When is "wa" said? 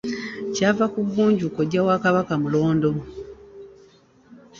1.87-1.95